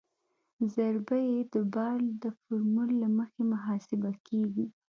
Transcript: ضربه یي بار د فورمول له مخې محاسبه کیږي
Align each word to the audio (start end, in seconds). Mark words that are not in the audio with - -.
ضربه 0.73 1.17
یي 1.31 1.41
بار 1.73 1.99
د 2.23 2.25
فورمول 2.39 2.89
له 3.01 3.07
مخې 3.17 3.41
محاسبه 3.53 4.11
کیږي 4.27 4.65